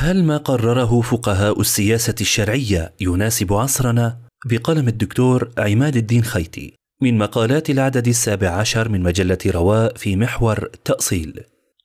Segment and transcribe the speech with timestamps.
[0.00, 7.70] هل ما قرره فقهاء السياسة الشرعية يناسب عصرنا؟ بقلم الدكتور عماد الدين خيتي من مقالات
[7.70, 11.40] العدد السابع عشر من مجلة رواء في محور تأصيل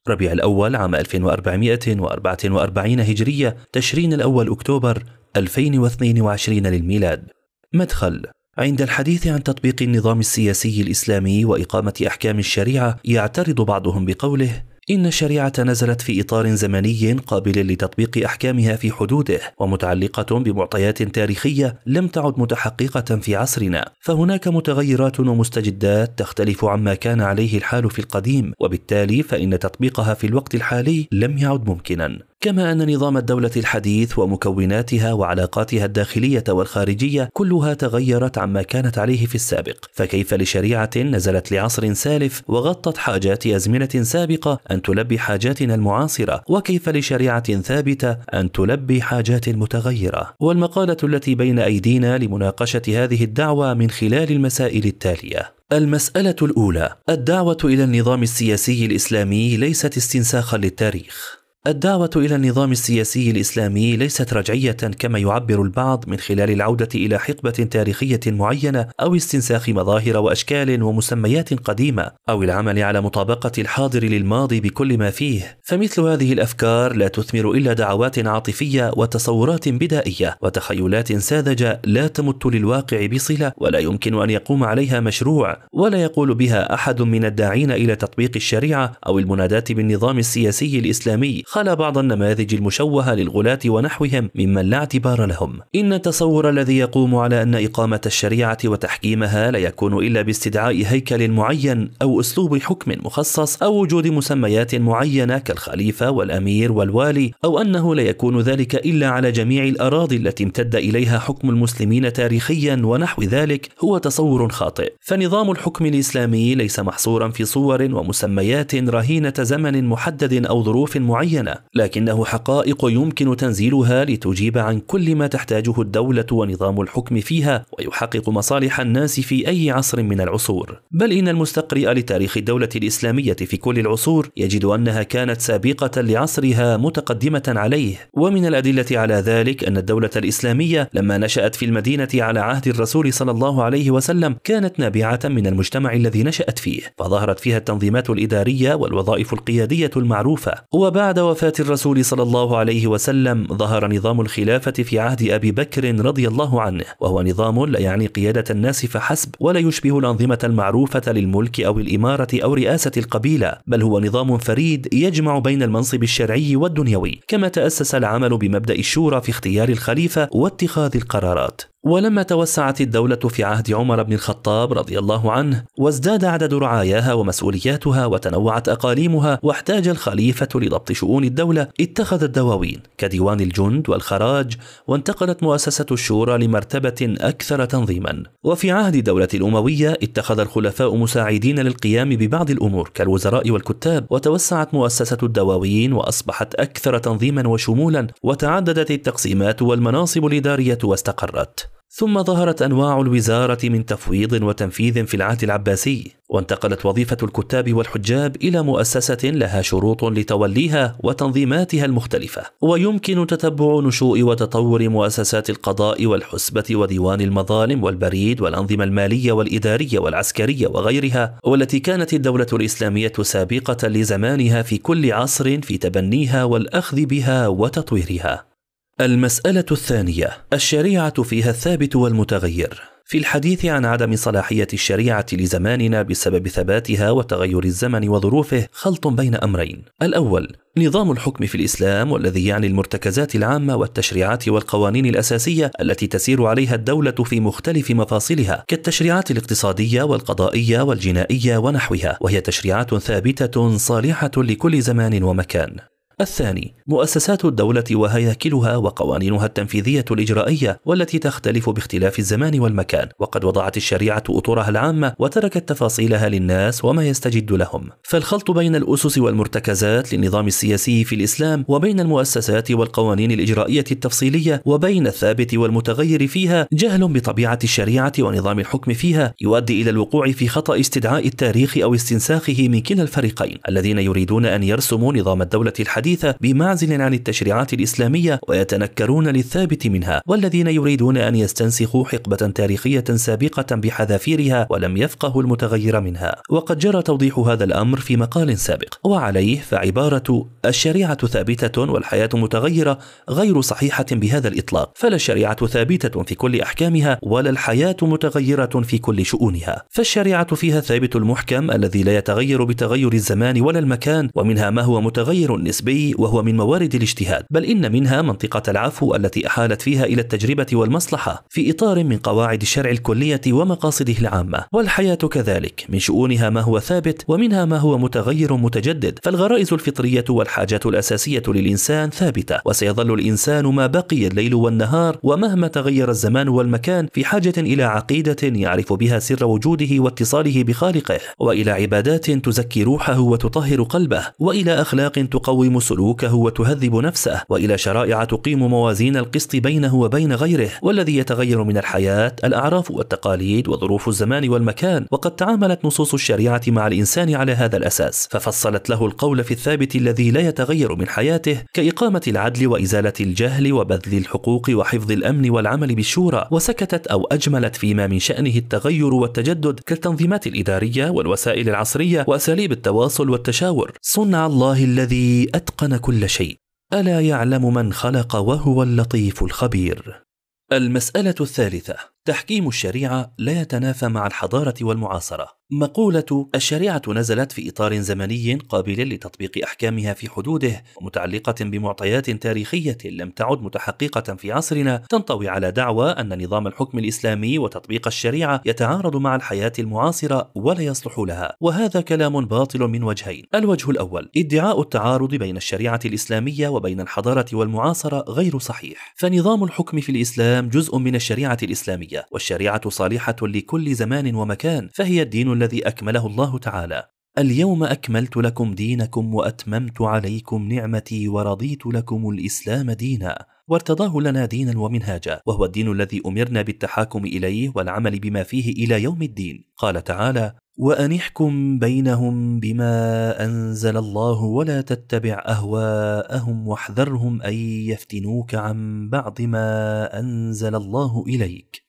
[0.07, 5.03] ربيع الأول عام 1444 هجرية تشرين الأول أكتوبر
[5.35, 7.27] 2022 للميلاد
[7.73, 8.25] مدخل
[8.57, 15.53] عند الحديث عن تطبيق النظام السياسي الإسلامي وإقامة أحكام الشريعة يعترض بعضهم بقوله إن الشريعة
[15.59, 23.15] نزلت في إطار زمني قابل لتطبيق أحكامها في حدوده ومتعلقة بمعطيات تاريخية لم تعد متحققة
[23.15, 30.13] في عصرنا، فهناك متغيرات ومستجدات تختلف عما كان عليه الحال في القديم، وبالتالي فإن تطبيقها
[30.13, 32.19] في الوقت الحالي لم يعد ممكنا.
[32.43, 39.35] كما أن نظام الدولة الحديث ومكوناتها وعلاقاتها الداخلية والخارجية كلها تغيرت عما كانت عليه في
[39.35, 46.89] السابق، فكيف لشريعة نزلت لعصر سالف وغطت حاجات أزمنة سابقة أن تلبي حاجاتنا المعاصرة، وكيف
[46.89, 50.33] لشريعة ثابتة أن تلبي حاجات متغيرة.
[50.39, 57.83] والمقالة التي بين أيدينا لمناقشة هذه الدعوة من خلال المسائل التالية: المسألة الأولى: الدعوة إلى
[57.83, 61.42] النظام السياسي الإسلامي ليست استنساخا للتاريخ.
[61.67, 67.49] الدعوة إلى النظام السياسي الإسلامي ليست رجعية كما يعبر البعض من خلال العودة إلى حقبة
[67.51, 74.97] تاريخية معينة أو استنساخ مظاهر وأشكال ومسميات قديمة أو العمل على مطابقة الحاضر للماضي بكل
[74.97, 82.07] ما فيه، فمثل هذه الأفكار لا تثمر إلا دعوات عاطفية وتصورات بدائية وتخيلات ساذجة لا
[82.07, 87.71] تمت للواقع بصلة ولا يمكن أن يقوم عليها مشروع ولا يقول بها أحد من الداعين
[87.71, 91.43] إلى تطبيق الشريعة أو المناداة بالنظام السياسي الإسلامي.
[91.53, 95.59] خلا بعض النماذج المشوهة للغلاة ونحوهم ممن لا اعتبار لهم.
[95.75, 101.91] إن التصور الذي يقوم على أن إقامة الشريعة وتحكيمها لا يكون إلا باستدعاء هيكل معين
[102.01, 108.39] أو أسلوب حكم مخصص أو وجود مسميات معينة كالخليفة والأمير والوالي أو أنه لا يكون
[108.39, 114.49] ذلك إلا على جميع الأراضي التي امتد إليها حكم المسلمين تاريخيا ونحو ذلك هو تصور
[114.49, 114.93] خاطئ.
[115.01, 121.42] فنظام الحكم الإسلامي ليس محصورا في صور ومسميات رهينة زمن محدد أو ظروف معينة.
[121.43, 128.29] معينة لكنه حقائق يمكن تنزيلها لتجيب عن كل ما تحتاجه الدولة ونظام الحكم فيها ويحقق
[128.29, 130.81] مصالح الناس في أي عصر من العصور.
[130.91, 137.43] بل إن المستقرئ لتاريخ الدولة الإسلامية في كل العصور يجد أنها كانت سابقة لعصرها متقدمة
[137.47, 138.09] عليه.
[138.13, 143.31] ومن الأدلة على ذلك أن الدولة الإسلامية لما نشأت في المدينة على عهد الرسول صلى
[143.31, 149.33] الله عليه وسلم كانت نابعة من المجتمع الذي نشأت فيه فظهرت فيها التنظيمات الإدارية والوظائف
[149.33, 150.53] القيادية المعروفة.
[150.71, 156.27] وبعد وفاة الرسول صلى الله عليه وسلم ظهر نظام الخلافة في عهد أبي بكر رضي
[156.27, 161.79] الله عنه وهو نظام لا يعني قيادة الناس فحسب ولا يشبه الأنظمة المعروفة للملك أو
[161.79, 167.95] الإمارة أو رئاسة القبيلة بل هو نظام فريد يجمع بين المنصب الشرعي والدنيوي كما تأسس
[167.95, 171.72] العمل بمبدأ الشورى في اختيار الخليفة واتخاذ القرارات.
[171.85, 178.05] ولما توسعت الدولة في عهد عمر بن الخطاب رضي الله عنه وازداد عدد رعاياها ومسؤولياتها
[178.05, 184.57] وتنوعت أقاليمها واحتاج الخليفة لضبط شؤون الدولة اتخذ الدواوين كديوان الجند والخراج
[184.87, 188.23] وانتقلت مؤسسة الشورى لمرتبة أكثر تنظيما.
[188.43, 195.93] وفي عهد الدولة الأموية اتخذ الخلفاء مساعدين للقيام ببعض الأمور كالوزراء والكتاب وتوسعت مؤسسة الدواوين
[195.93, 201.72] وأصبحت أكثر تنظيما وشمولا وتعددت التقسيمات والمناصب الإدارية واستقرت.
[201.95, 208.61] ثم ظهرت أنواع الوزارة من تفويض وتنفيذ في العهد العباسي وانتقلت وظيفة الكتاب والحجاب إلى
[208.63, 212.41] مؤسسة لها شروط لتوليها وتنظيماتها المختلفة.
[212.61, 221.39] ويمكن تتبع نشوء وتطور مؤسسات القضاء والحسبة وديوان المظالم والبريد والأنظمة المالية والإدارية والعسكرية وغيرها
[221.43, 228.52] والتي كانت الدولة الإسلامية سابقة لزمانها في كل عصر في تبنيها والأخذ بها وتطويرها.
[229.01, 232.81] المسألة الثانية الشريعة فيها الثابت والمتغير.
[233.05, 239.83] في الحديث عن عدم صلاحية الشريعة لزماننا بسبب ثباتها وتغير الزمن وظروفه خلط بين أمرين.
[240.01, 246.75] الأول نظام الحكم في الإسلام والذي يعني المرتكزات العامة والتشريعات والقوانين الأساسية التي تسير عليها
[246.75, 255.23] الدولة في مختلف مفاصلها كالتشريعات الاقتصادية والقضائية والجنائية ونحوها وهي تشريعات ثابتة صالحة لكل زمان
[255.23, 255.92] ومكان.
[256.23, 264.23] الثاني مؤسسات الدولة وهياكلها وقوانينها التنفيذية الإجرائية والتي تختلف باختلاف الزمان والمكان وقد وضعت الشريعة
[264.29, 267.89] أطورها العامة وتركت تفاصيلها للناس وما يستجد لهم.
[268.03, 275.53] فالخلط بين الأسس والمرتكزات للنظام السياسي في الإسلام وبين المؤسسات والقوانين الإجرائية التفصيلية وبين الثابت
[275.53, 281.77] والمتغير فيها جهل بطبيعة الشريعة ونظام الحكم فيها يؤدي إلى الوقوع في خطأ استدعاء التاريخ
[281.77, 287.13] أو استنساخه من كلا الفريقين الذين يريدون أن يرسموا نظام الدولة الحديث الحديثة بمعزل عن
[287.13, 295.41] التشريعات الإسلامية ويتنكرون للثابت منها والذين يريدون أن يستنسخوا حقبة تاريخية سابقة بحذافيرها ولم يفقهوا
[295.41, 296.35] المتغير منها.
[296.49, 298.93] وقد جرى توضيح هذا الأمر في مقال سابق.
[299.03, 302.99] وعليه فعبارة الشريعة ثابتة والحياة متغيرة
[303.29, 304.91] غير صحيحة بهذا الإطلاق.
[304.95, 309.83] فلا الشريعة ثابتة في كل أحكامها ولا الحياة متغيرة في كل شؤونها.
[309.89, 315.55] فالشريعة فيها ثابت المحكم الذي لا يتغير بتغير الزمان ولا المكان ومنها ما هو متغير
[315.93, 320.65] نسبي وهو من موارد الاجتهاد بل إن منها منطقة العفو التي أحالت فيها إلى التجربة
[320.73, 324.65] والمصلحة في إطار من قواعد الشرع الكلية ومقاصده العامة.
[324.71, 330.85] والحياة كذلك من شؤونها ما هو ثابت ومنها ما هو متغير متجدد فالغرائز الفطرية والحاجات
[330.85, 337.53] الأساسية للإنسان ثابتة وسيظل الإنسان ما بقي الليل والنهار ومهما تغير الزمان والمكان في حاجة
[337.57, 344.81] إلى عقيدة يعرف بها سر وجوده واتصاله بخالقه وإلى عبادات تزكي روحه وتطهر قلبه وإلى
[344.81, 350.69] أخلاق تقوم سلوكه وتهذب نفسه وإلى شرائع تقيم موازين القسط بينه وبين غيره.
[350.81, 355.05] والذي يتغير من الحياة الأعراف والتقاليد وظروف الزمان والمكان.
[355.11, 358.27] وقد تعاملت نصوص الشريعة مع الإنسان على هذا الأساس.
[358.31, 364.17] ففصلت له القول في الثابت الذي لا يتغير من حياته كإقامة العدل وإزالة الجهل وبذل
[364.17, 366.47] الحقوق وحفظ الأمن والعمل بالشورى.
[366.51, 373.91] وسكتت أو أجملت فيما من شأنه التغير والتجدد كالتنظيمات الإدارية والوسائل العصرية وأساليب التواصل والتشاور.
[374.01, 376.59] صنع الله الذي أتقن كل شيء.
[376.93, 380.23] ألا يعلم من خلق وهو اللطيف الخبير.
[380.71, 382.12] المسألة الثالثة.
[382.25, 385.63] تحكيم الشريعة لا يتنافى مع الحضارة والمعاصرة.
[385.71, 393.29] مقولة الشريعة نزلت في إطار زمني قابل لتطبيق أحكامها في حدوده ومتعلقة بمعطيات تاريخية لم
[393.29, 399.35] تعد متحققة في عصرنا تنطوي على دعوى أن نظام الحكم الإسلامي وتطبيق الشريعة يتعارض مع
[399.35, 403.43] الحياة المعاصرة ولا يصلح لها وهذا كلام باطل من وجهين.
[403.55, 409.13] الوجه الأول ادعاء التعارض بين الشريعة الإسلامية وبين الحضارة والمعاصرة غير صحيح.
[409.17, 412.12] فنظام الحكم في الإسلام جزء من الشريعة الإسلامية.
[412.31, 417.03] والشريعة صالحة لكل زمان ومكان فهي الدين الذي أكمله الله تعالى.
[417.37, 423.45] اليوم أكملت لكم دينكم وأتممت عليكم نعمتي ورضيت لكم الإسلام دينا.
[423.67, 429.21] وارتضاه لنا دينا ومنهاجا وهو الدين الذي أمرنا بالتحاكم إليه والعمل بما فيه إلى يوم
[429.21, 429.63] الدين.
[429.77, 437.53] قال تعالى وأن احكم بينهم بما أنزل الله ولا تتبع أهواءهم واحذرهم أن
[437.89, 441.82] يفتنوك عن بعض ما أنزل الله إليك.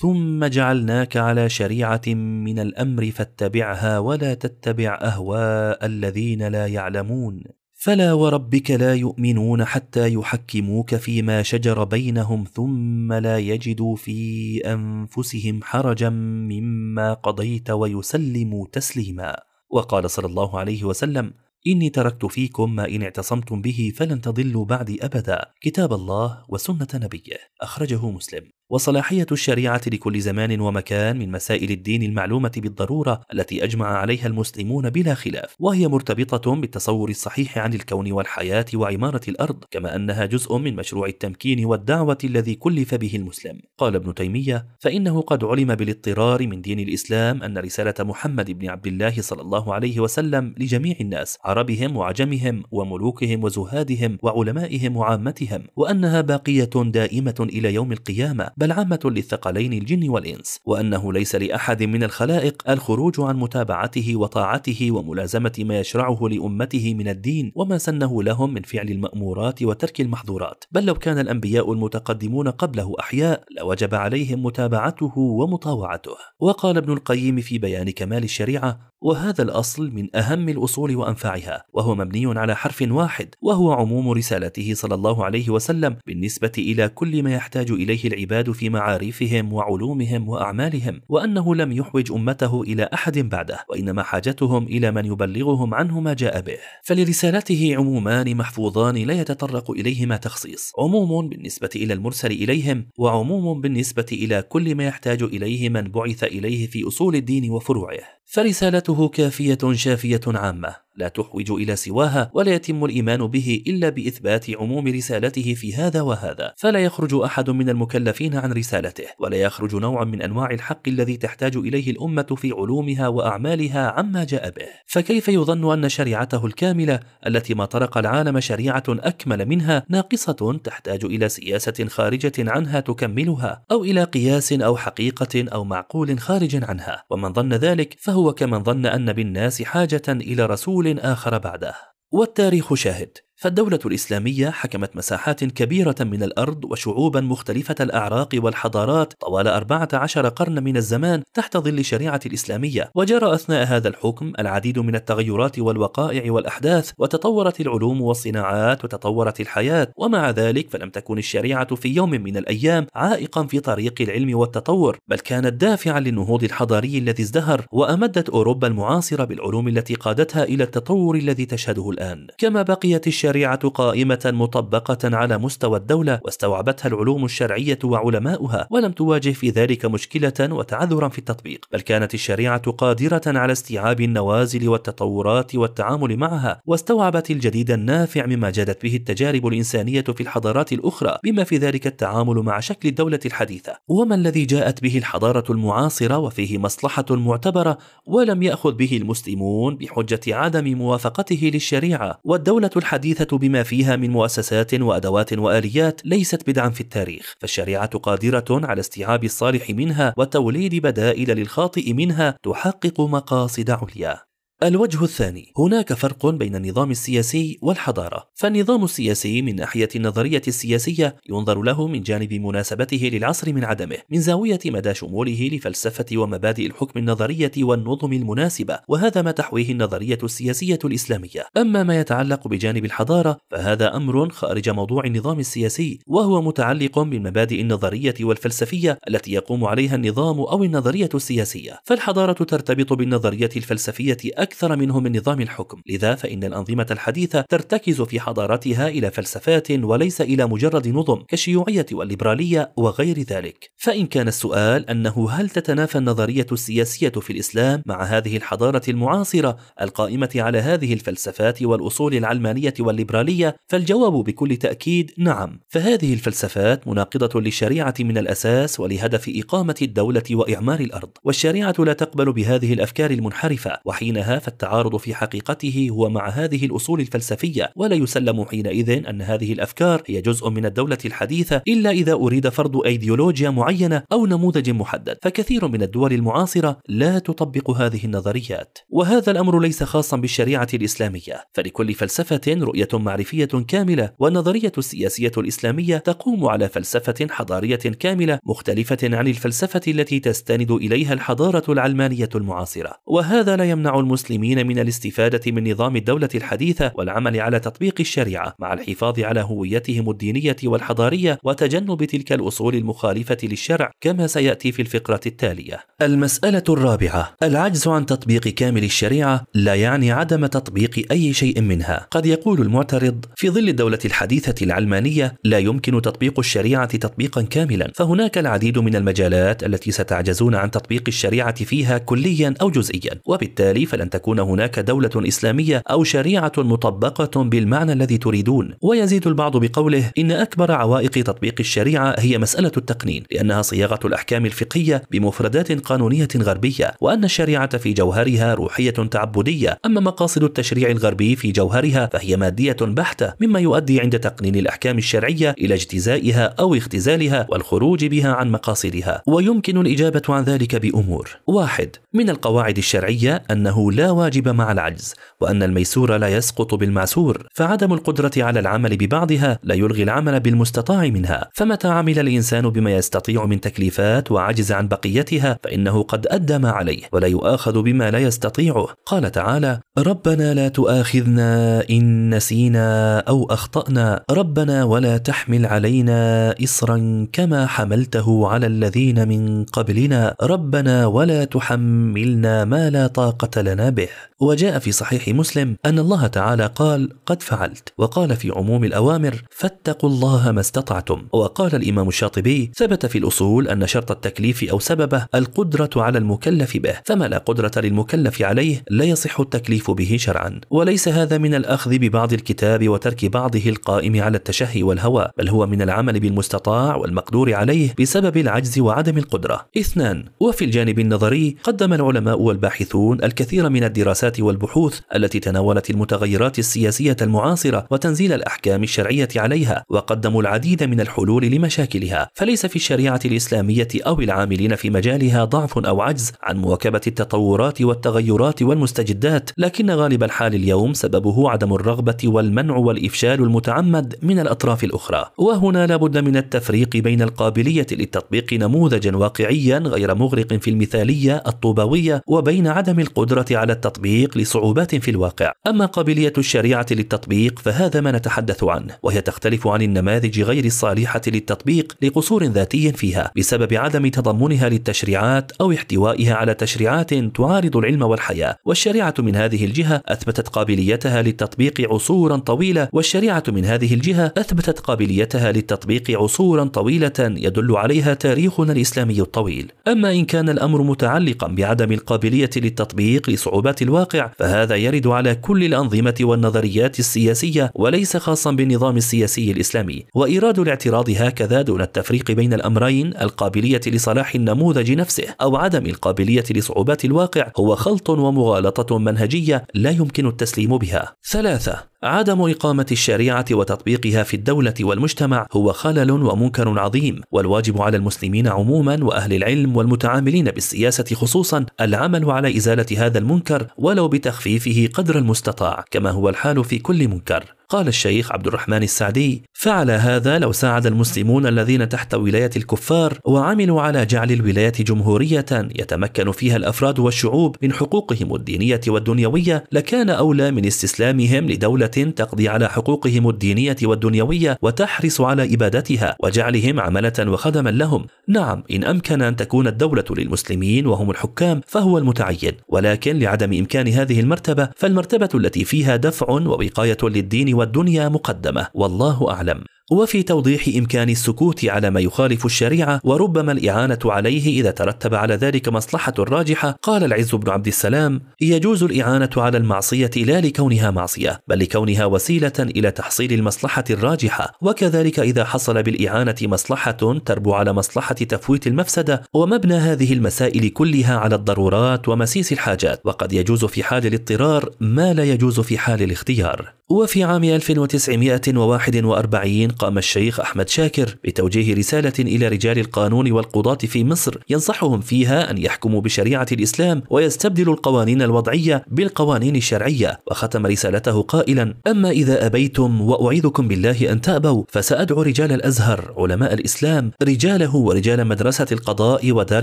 [0.00, 2.02] ثم جعلناك على شريعة
[2.46, 7.42] من الأمر فاتبعها ولا تتبع أهواء الذين لا يعلمون.
[7.74, 16.10] فلا وربك لا يؤمنون حتى يحكموك فيما شجر بينهم ثم لا يجدوا في أنفسهم حرجا
[16.50, 19.36] مما قضيت ويسلموا تسليما.
[19.70, 21.32] وقال صلى الله عليه وسلم
[21.66, 25.44] إني تركت فيكم ما إن اعتصمتم به فلن تضلوا بعدي أبدا.
[25.62, 27.38] كتاب الله وسنة نبيه.
[27.60, 28.57] أخرجه مسلم.
[28.70, 35.14] وصلاحية الشريعة لكل زمان ومكان من مسائل الدين المعلومة بالضرورة التي أجمع عليها المسلمون بلا
[35.14, 41.06] خلاف وهي مرتبطة بالتصور الصحيح عن الكون والحياة وعمارة الأرض كما أنها جزء من مشروع
[41.06, 43.60] التمكين والدعوة الذي كلف به المسلم.
[43.78, 48.86] قال ابن تيمية فإنه قد علم بالاضطرار من دين الإسلام أن رسالة محمد بن عبد
[48.86, 56.70] الله صلى الله عليه وسلم لجميع الناس عربهم وعجمهم وملوكهم وزهادهم وعلمائهم وعامتهم وأنها باقية
[56.74, 63.20] دائمة إلى يوم القيامة بل عامة للثقلين الجن والإنس وأنه ليس لأحد من الخلائق الخروج
[63.20, 69.62] عن متابعته وطاعته وملازمة ما يشرعه لأمته من الدين وما سنه لهم من فعل المأمورات
[69.62, 70.64] وترك المحظورات.
[70.72, 76.12] بل لو كان الأنبياء المتقدمون قبله أحياء لوجب عليهم متابعته ومطاوعته.
[76.40, 82.38] وقال ابن القيم في بيان كمال الشريعة وهذا الأصل من أهم الأصول وأنفعها وهو مبني
[82.38, 87.70] على حرف واحد وهو عموم رسالته صلى الله عليه وسلم بالنسبة إلى كل ما يحتاج
[87.70, 94.66] إليه العباد في معارفهم وعلومهم وأعمالهم وأنه لم يحوج أمته إلى أحد بعده وإنما حاجتهم
[94.66, 96.58] إلى من يبلغهم عنه ما جاء به.
[96.84, 104.42] فلرسالته عمومان محفوظان لا يتطرق إليهما تخصيص عموم بالنسبة إلى المرسل إليهم وعموم بالنسبة إلى
[104.42, 108.17] كل ما يحتاج إليه من بعث إليه في أصول الدين وفروعه.
[108.30, 110.87] فرسالته كافية شافية عامة.
[110.98, 116.52] لا تحوج إلى سواها ولا يتم الإيمان به إلا بإثبات عموم رسالته في هذا وهذا.
[116.56, 121.56] فلا يخرج أحد من المكلفين عن رسالته ولا يخرج نوع من أنواع الحق الذي تحتاج
[121.56, 124.66] إليه الأمة في علومها وأعمالها عما جاء به.
[124.86, 131.28] فكيف يظن أن شريعته الكاملة التي ما طرق العالم شريعة أكمل منها ناقصة تحتاج إلى
[131.28, 137.52] سياسة خارجة عنها تكملها أو إلى قياس أو حقيقة أو معقول خارج عنها؟ ومن ظن
[137.52, 141.74] ذلك فهو كمن ظن أن بالناس حاجة إلى رسول آخر بعده.
[142.12, 143.27] والتاريخ شاهد.
[143.40, 150.76] فالدولة الإسلامية حكمت مساحات كبيرة من الأرض وشعوبا مختلفة الأعراق والحضارات طوال 14 قرن من
[150.76, 152.90] الزمان تحت ظل الشريعة الإسلامية.
[152.94, 159.88] وجرى أثناء هذا الحكم العديد من التغيرات والوقائع والأحداث وتطورت العلوم والصناعات وتطورت الحياة.
[159.96, 165.18] ومع ذلك فلم تكن الشريعة في يوم من الأيام عائقا في طريق العلم والتطور بل
[165.18, 171.46] كانت دافعا للنهوض الحضاري الذي ازدهر وأمدت أوروبا المعاصرة بالعلوم التي قادتها إلى التطور الذي
[171.46, 172.26] تشهده الآن.
[172.38, 173.27] كما بقيت الشريعة
[173.74, 181.08] قائمة مطبقة على مستوى الدولة واستوعبتها العلوم الشرعية وعلماؤها ولم تواجه في ذلك مشكلة وتعذرا
[181.08, 181.64] في التطبيق.
[181.72, 188.82] بل كانت الشريعة قادرة على استيعاب النوازل والتطورات والتعامل معها واستوعبت الجديد النافع مما جادت
[188.82, 193.76] به التجارب الإنسانية في الحضارات الأخرى بما في ذلك التعامل مع شكل الدولة الحديثة.
[193.88, 200.78] وما الذي جاءت به الحضارة المعاصرة وفيه مصلحة معتبرة ولم يأخذ به المسلمون بحجة عدم
[200.78, 207.98] موافقته للشريعة والدولة الحديثة بما فيها من مؤسسات وأدوات وآليات ليست بدعا في التاريخ فالشريعة
[207.98, 214.27] قادرة على استيعاب الصالح منها وتوليد بدائل للخاطئ منها تحقق مقاصد عليا.
[214.62, 218.28] الوجه الثاني هناك فرق بين النظام السياسي والحضارة.
[218.34, 224.20] فالنظام السياسي من ناحية النظرية السياسية ينظر له من جانب مناسبته للعصر من عدمه من
[224.20, 231.46] زاوية مدى شموله لفلسفة ومبادئ الحكم النظرية والنظم المناسبة وهذا ما تحويه النظرية السياسية الإسلامية.
[231.56, 238.14] أما ما يتعلق بجانب الحضارة فهذا أمر خارج موضوع النظام السياسي وهو متعلق بالمبادئ النظرية
[238.20, 241.80] والفلسفية التي يقوم عليها النظام أو النظرية السياسية.
[241.84, 244.16] فالحضارة ترتبط بالنظرية الفلسفية
[244.48, 245.82] أكثر منه من نظام الحكم.
[245.86, 252.72] لذا فإن الأنظمة الحديثة ترتكز في حضارتها إلى فلسفات وليس إلى مجرد نظم كالشيوعية والليبرالية
[252.76, 253.70] وغير ذلك.
[253.76, 260.30] فإن كان السؤال أنه هل تتنافى النظرية السياسية في الإسلام مع هذه الحضارة المعاصرة القائمة
[260.36, 265.60] على هذه الفلسفات والأصول العلمانية والليبرالية؟ فالجواب بكل تأكيد نعم.
[265.68, 271.10] فهذه الفلسفات مناقضة للشريعة من الأساس ولهدف إقامة الدولة وإعمار الأرض.
[271.24, 273.78] والشريعة لا تقبل بهذه الأفكار المنحرفة.
[273.84, 280.02] وحينها فالتعارض في حقيقته هو مع هذه الأصول الفلسفية ولا يسلم حينئذ أن هذه الأفكار
[280.06, 285.18] هي جزء من الدولة الحديثة إلا إذا أريد فرض أيديولوجيا معينة أو نموذج محدد.
[285.22, 291.44] فكثير من الدول المعاصرة لا تطبق هذه النظريات وهذا الأمر ليس خاصا بالشريعة الإسلامية.
[291.52, 299.28] فلكل فلسفة رؤية معرفية كاملة والنظرية السياسية الإسلامية تقوم على فلسفة حضارية كاملة مختلفة عن
[299.28, 302.92] الفلسفة التي تستند إليها الحضارة العلمانية المعاصرة.
[303.06, 308.54] وهذا لا يمنع المسلمين المسلمين من الاستفادة من نظام الدولة الحديثة والعمل على تطبيق الشريعة
[308.58, 315.20] مع الحفاظ على هويتهم الدينية والحضارية وتجنب تلك الأصول المخالفة للشرع كما سيأتي في الفقرة
[315.26, 315.80] التالية.
[316.02, 322.06] المسألة الرابعة: العجز عن تطبيق كامل الشريعة لا يعني عدم تطبيق أي شيء منها.
[322.10, 328.38] قد يقول المعترض: في ظل الدولة الحديثة العلمانية لا يمكن تطبيق الشريعة تطبيقا كاملا، فهناك
[328.38, 334.38] العديد من المجالات التي ستعجزون عن تطبيق الشريعة فيها كليا أو جزئيا، وبالتالي فلن تكون
[334.38, 338.74] هناك دولة إسلامية أو شريعة مطبقة بالمعنى الذي تريدون.
[338.82, 345.02] ويزيد البعض بقوله إن أكبر عوائق تطبيق الشريعة هي مسألة التقنين لأنها صياغة الأحكام الفقهية
[345.10, 349.78] بمفردات قانونية غربية وأن الشريعة في جوهرها روحية تعبدية.
[349.86, 355.54] أما مقاصد التشريع الغربي في جوهرها فهي مادية بحتة مما يؤدي عند تقنين الأحكام الشرعية
[355.58, 359.22] إلى اجتزائها أو اختزالها والخروج بها عن مقاصدها.
[359.26, 361.28] ويمكن الإجابة عن ذلك بأمور.
[361.46, 367.92] واحد من القواعد الشرعية أنه لا واجب مع العجز وأن الميسور لا يسقط بالمعسور فعدم
[367.92, 371.50] القدرة على العمل ببعضها لا يلغي العمل بالمستطاع منها.
[371.54, 377.02] فمتى عمل الإنسان بما يستطيع من تكليفات وعجز عن بقيتها؟ فإنه قد أدى ما عليه
[377.12, 378.86] ولا يؤاخذ بما لا يستطيعه.
[379.06, 384.24] قال تعالى ربنا لا تؤاخذنا إن نسينا أو أخطأنا.
[384.30, 390.34] ربنا ولا تحمل علينا إصرا كما حملته على الذين من قبلنا.
[390.42, 394.08] ربنا ولا تحملنا ما لا طاقة لنا به.
[394.40, 397.92] وجاء في صحيح مسلم أن الله تعالى قال قد فعلت.
[397.98, 401.18] وقال في عموم الأوامر فاتقوا الله ما استطعتم.
[401.32, 406.94] وقال الإمام الشاطبي ثبت في الأصول أن شرط التكليف أو سببه القدرة على المكلف به
[407.04, 410.60] فما لا قدرة للمكلف عليه لا يصح التكليف به شرعا.
[410.70, 415.82] وليس هذا من الأخذ ببعض الكتاب وترك بعضه القائم على التشهي والهوى بل هو من
[415.82, 419.66] العمل بالمستطاع والمقدور عليه بسبب العجز وعدم القدرة.
[419.78, 426.58] اثنان وفي الجانب النظري قدم العلماء والباحثون الكثير من من الدراسات والبحوث التي تناولت المتغيرات
[426.58, 432.30] السياسية المعاصرة وتنزيل الأحكام الشرعية عليها وقدموا العديد من الحلول لمشاكلها.
[432.34, 438.62] فليس في الشريعة الإسلامية أو العاملين في مجالها ضعف أو عجز عن مواكبة التطورات والتغيرات
[438.62, 445.30] والمستجدات لكن غالب الحال اليوم سببه عدم الرغبة والمنع والإفشال المتعمد من الأطراف الأخرى.
[445.38, 452.66] وهنا لابد من التفريق بين القابلية للتطبيق نموذجا واقعيا غير مغرق في المثالية الطوبوية وبين
[452.66, 455.52] عدم القدرة على التطبيق لصعوبات في الواقع.
[455.66, 461.96] أما قابلية الشريعة للتطبيق فهذا ما نتحدث عنه وهي تختلف عن النماذج غير الصالحة للتطبيق
[462.02, 463.32] لقصور ذاتي فيها.
[463.36, 470.02] بسبب عدم تضمنها للتشريعات أو احتوائها على تشريعات تعارض العلم والحياة والشريعة من هذه الجهة
[470.06, 477.76] أثبتت قابليتها للتطبيق عصورا طويلة والشريعة من هذه الجهة أثبتت قابليتها للتطبيق عصورا طويلة يدل
[477.76, 479.72] عليها تاريخنا الإسلامي الطويل.
[479.88, 486.14] أما إن كان الأمر متعلقا بعدم القابلية للتطبيق لصعوبات الواقع فهذا يرد على كل الأنظمة
[486.20, 490.04] والنظريات السياسية وليس خاصا بالنظام السياسي الإسلامي.
[490.14, 497.04] وإيراد الاعتراض هكذا دون التفريق بين الأمرين القابلية لصلاح النموذج نفسه أو عدم القابلية لصعوبات
[497.04, 501.14] الواقع هو خلط ومغالطة منهجية لا يمكن التسليم بها.
[501.30, 508.48] ثلاثة عدم إقامة الشريعة وتطبيقها في الدولة والمجتمع هو خلل ومنكر عظيم والواجب على المسلمين
[508.48, 515.84] عموما وأهل العلم والمتعاملين بالسياسة خصوصا العمل على إزالة هذا المنكر ولو بتخفيفه قدر المستطاع
[515.90, 517.57] كما هو الحال في كل منكر.
[517.68, 523.82] قال الشيخ عبد الرحمن السعدي فعل هذا لو ساعد المسلمون الذين تحت ولاية الكفار وعملوا
[523.82, 530.66] على جعل الولاية جمهورية يتمكن فيها الأفراد والشعوب من حقوقهم الدينية والدنيوية لكان أولى من
[530.66, 538.06] استسلامهم لدولة تقضي على حقوقهم الدينية والدنيوية وتحرص على إبادتها وجعلهم عملة وخدما لهم.
[538.28, 544.20] نعم إن أمكن أن تكون الدولة للمسلمين وهم الحكام فهو المتعين ولكن لعدم إمكان هذه
[544.20, 549.64] المرتبة فالمرتبة التي فيها دفع ووقاية للدين والدنيا مقدمة والله أعلم.
[549.90, 555.68] وفي توضيح إمكان السكوت على ما يخالف الشريعة وربما الإعانة عليه إذا ترتب على ذلك
[555.68, 556.76] مصلحة راجحة.
[556.82, 562.52] قال العز بن عبد السلام يجوز الإعانة على المعصية لا لكونها معصية بل لكونها وسيلة
[562.58, 564.52] إلى تحصيل المصلحة الراجحة.
[564.62, 571.34] وكذلك إذا حصل بالإعانة مصلحة تربو على مصلحة تفويت المفسدة ومبنى هذه المسائل كلها على
[571.34, 573.00] الضرورات ومسيس الحاجات.
[573.04, 576.72] وقد يجوز في حال الاضطرار ما لا يجوز في حال الاختيار.
[576.90, 584.38] وفي عام 1941 قام الشيخ أحمد شاكر بتوجيه رسالة إلى رجال القانون والقضاة في مصر
[584.50, 590.20] ينصحهم فيها أن يحكموا بشريعة الإسلام ويستبدلوا القوانين الوضعية بالقوانين الشرعية.
[590.30, 597.10] وختم رسالته قائلا أما إذا أبيتم وأعيذكم بالله أن تأبوا فسأدعو رجال الأزهر علماء الإسلام
[597.22, 599.62] رجاله ورجال مدرسة القضاء ودار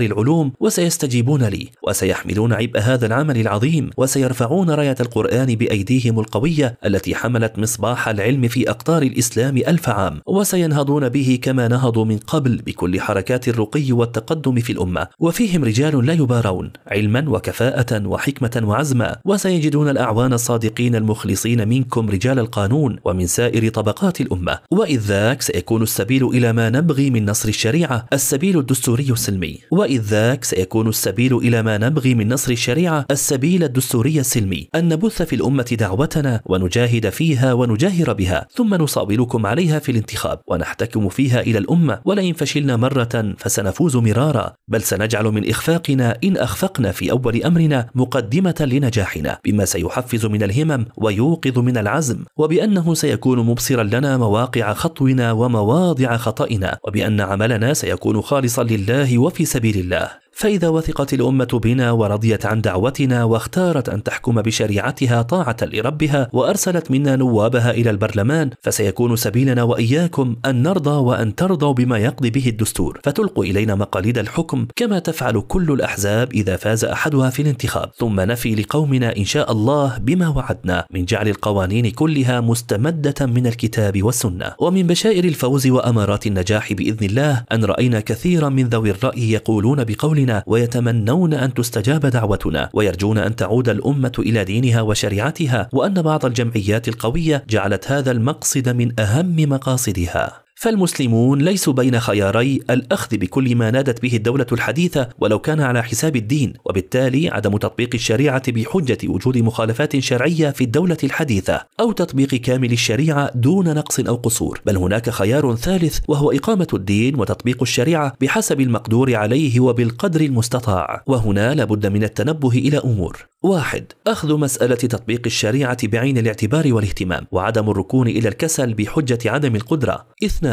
[0.00, 7.58] العلوم وسيستجيبون لي وسيحملون عبء هذا العمل العظيم وسيرفعون راية القرآن بأيديهم القوية التي حملت
[7.58, 10.05] مصباح العلم في أقطار الإسلام ألف عام.
[10.26, 15.06] وسينهضون به كما نهضوا من قبل بكل حركات الرقي والتقدم في الأمة.
[15.20, 19.16] وفيهم رجال لا يبارون علما وكفاءة وحكمة وعزما.
[19.24, 24.58] وسيجدون الأعوان الصادقين المخلصين منكم رجال القانون ومن سائر طبقات الأمة.
[24.70, 29.58] وإذ ذاك سيكون السبيل إلى ما نبغي من نصر الشريعة السبيل الدستوري السلمي.
[29.70, 34.68] وإذ ذاك سيكون السبيل إلى ما نبغي من نصر الشريعة السبيل الدستوري السلمي.
[34.74, 41.08] أن نبث في الأمة دعوتنا ونجاهد فيها ونجاهر بها ثم نصابلكم عليها في الانتخاب ونحتكم
[41.08, 47.10] فيها إلى الأمة ولئن فشلنا مرة فسنفوز مرارا بل سنجعل من إخفاقنا إن أخفقنا في
[47.10, 54.16] أول أمرنا مقدمة لنجاحنا بما سيحفز من الهمم ويوقظ من العزم وبأنه سيكون مبصرا لنا
[54.16, 60.25] مواقع خطونا ومواضع خطئنا وبأن عملنا سيكون خالصا لله وفي سبيل الله.
[60.36, 67.16] فإذا وثقت الأمة بنا ورضيت عن دعوتنا واختارت أن تحكم بشريعتها طاعة لربها وأرسلت منا
[67.16, 73.00] نوابها إلى البرلمان فسيكون سبيلنا وإياكم أن نرضى وأن ترضوا بما يقضي به الدستور.
[73.04, 77.90] فتلقوا إلينا مقاليد الحكم كما تفعل كل الأحزاب إذا فاز أحدها في الانتخاب.
[77.98, 84.02] ثم نفي لقومنا إن شاء الله بما وعدنا من جعل القوانين كلها مستمدة من الكتاب
[84.02, 84.52] والسنة.
[84.58, 90.25] ومن بشائر الفوز وأمارات النجاح بإذن الله أن رأينا كثيرا من ذوي الرأي يقولون بقولنا
[90.26, 96.88] ديننا ويتمنون أن تستجاب دعوتنا ويرجون أن تعود الأمة إلى دينها وشريعتها وأن بعض الجمعيات
[96.88, 100.45] القوية جعلت هذا المقصد من أهم مقاصدها.
[100.56, 106.16] فالمسلمون ليسوا بين خياري الأخذ بكل ما نادت به الدولة الحديثة ولو كان على حساب
[106.16, 112.72] الدين وبالتالي عدم تطبيق الشريعة بحجة وجود مخالفات شرعية في الدولة الحديثة أو تطبيق كامل
[112.72, 114.60] الشريعة دون نقص أو قصور.
[114.66, 121.02] بل هناك خيار ثالث وهو إقامة الدين وتطبيق الشريعة بحسب المقدور عليه وبالقدر المستطاع.
[121.06, 123.26] وهنا لابد من التنبه إلى أمور.
[123.42, 130.06] واحد أخذ مسألة تطبيق الشريعة بعين الاعتبار والاهتمام وعدم الركون إلى الكسل بحجة عدم القدرة.
[130.24, 130.45] اثنان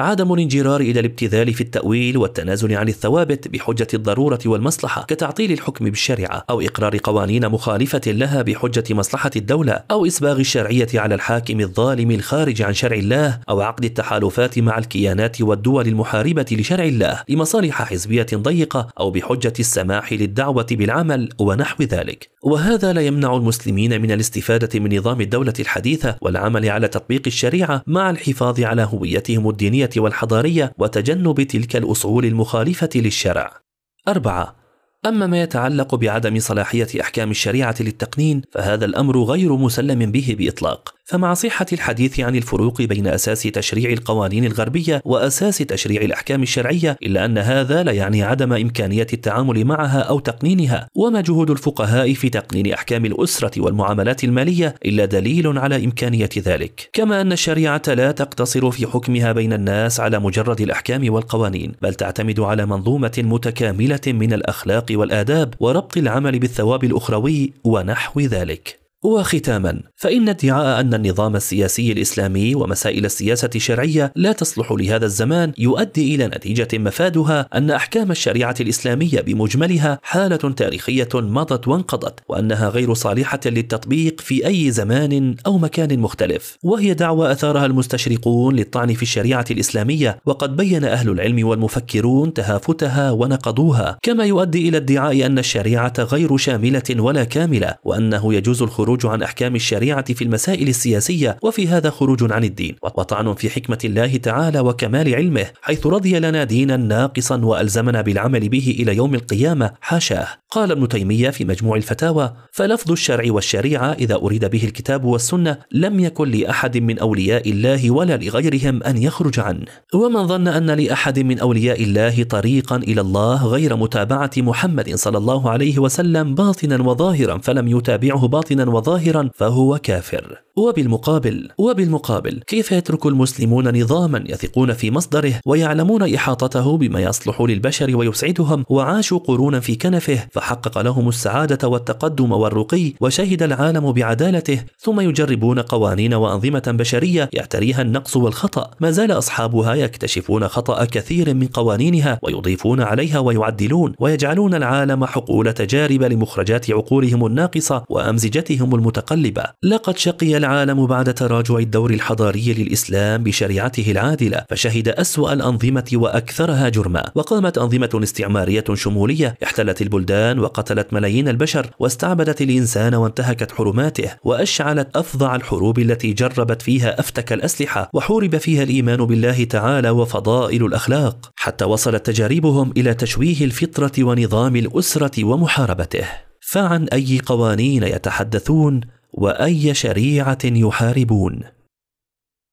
[0.00, 6.44] عدم الانجرار إلى الابتذال في التأويل والتنازل عن الثوابت بحجة الضرورة والمصلحة كتعطيل الحكم بالشريعة
[6.50, 12.62] أو إقرار قوانين مخالفة لها بحجة مصلحة الدولة أو إسباغ الشرعية على الحاكم الظالم الخارج
[12.62, 18.88] عن شرع الله أو عقد التحالفات مع الكيانات والدول المحاربة لشرع الله لمصالح حزبية ضيقة
[19.00, 22.30] أو بحجة السماح للدعوة بالعمل ونحو ذلك.
[22.42, 28.10] وهذا لا يمنع المسلمين من الاستفادة من نظام الدولة الحديثة والعمل على تطبيق الشريعة مع
[28.10, 33.60] الحفاظ على هويتهم الدينية والحضارية وتجنب تلك الأصول المخالفة للشرع.
[34.08, 34.59] أربعة
[35.06, 40.94] أما ما يتعلق بعدم صلاحية أحكام الشريعة للتقنين فهذا الأمر غير مسلم به بإطلاق.
[41.04, 47.24] فمع صحة الحديث عن الفروق بين أساس تشريع القوانين الغربية وأساس تشريع الأحكام الشرعية إلا
[47.24, 50.88] أن هذا لا يعني عدم إمكانية التعامل معها أو تقنينها.
[50.94, 56.90] وما جهود الفقهاء في تقنين أحكام الأسرة والمعاملات المالية إلا دليل على إمكانية ذلك.
[56.92, 62.40] كما أن الشريعة لا تقتصر في حكمها بين الناس على مجرد الأحكام والقوانين بل تعتمد
[62.40, 68.79] على منظومة متكاملة من الأخلاق والآداب وربط العمل بالثواب الأخروي ونحو ذلك.
[69.02, 76.14] وختاما فإن ادعاء أن النظام السياسي الإسلامي ومسائل السياسة الشرعية لا تصلح لهذا الزمان يؤدي
[76.14, 83.40] إلى نتيجة مفادها أن أحكام الشريعة الإسلامية بمجملها حالة تاريخية مضت وانقضت وأنها غير صالحة
[83.46, 86.58] للتطبيق في أي زمان أو مكان مختلف.
[86.62, 93.98] وهي دعوى أثارها المستشرقون للطعن في الشريعة الإسلامية وقد بين أهل العلم والمفكرون تهافتها ونقضوها.
[94.02, 99.22] كما يؤدي إلى ادعاء أن الشريعة غير شاملة ولا كاملة وأنه يجوز الخروج الخروج عن
[99.22, 104.60] أحكام الشريعة في المسائل السياسية وفي هذا خروج عن الدين وطعن في حكمة الله تعالى
[104.60, 110.39] وكمال علمه حيث رضي لنا دينا ناقصا وألزمنا بالعمل به إلى يوم القيامة حاشاه.
[110.50, 116.00] قال ابن تيمية في مجموع الفتاوى فلفظ الشرع والشريعة إذا أريد به الكتاب والسنة لم
[116.00, 119.64] يكن لأحد من أولياء الله ولا لغيرهم أن يخرج عنه.
[119.94, 125.50] ومن ظن أن لأحد من أولياء الله طريقا إلى الله غير متابعة محمد صلى الله
[125.50, 130.42] عليه وسلم باطنا وظاهرا فلم يتابعه باطنا وظاهرا فهو كافر.
[130.56, 138.64] وبالمقابل وبالمقابل كيف يترك المسلمون نظاما يثقون في مصدره ويعلمون إحاطته بما يصلح للبشر ويسعدهم
[138.68, 146.14] وعاشوا قرونا في كنفه؟ فحقق لهم السعادة والتقدم والرقي وشهد العالم بعدالته ثم يجربون قوانين
[146.14, 148.70] وأنظمة بشرية يعتريها النقص والخطأ.
[148.80, 156.02] ما زال أصحابها يكتشفون خطأ كثير من قوانينها ويضيفون عليها ويعدلون ويجعلون العالم حقول تجارب
[156.02, 159.44] لمخرجات عقولهم الناقصة وأمزجتهم المتقلبة.
[159.62, 167.10] لقد شقي العالم بعد تراجع الدور الحضاري للإسلام بشريعته العادلة فشهد أسوأ الأنظمة وأكثرها جرما.
[167.14, 175.34] وقامت أنظمة استعمارية شمولية احتلت البلدان وقتلت ملايين البشر واستعبدت الإنسان وانتهكت حرماته وأشعلت أفظع
[175.36, 181.30] الحروب التي جربت فيها أفتك الأسلحة وحورب فيها الإيمان بالله تعالى وفضائل الأخلاق.
[181.36, 186.04] حتى وصلت تجاربهم إلى تشويه الفطرة ونظام الأسرة ومحاربته.
[186.40, 188.80] فعن أي قوانين يتحدثون
[189.12, 191.40] وأي شريعة يحاربون؟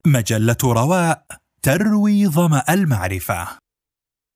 [0.06, 1.24] مجلة رواء
[1.64, 3.67] تروي ظما المعرفة.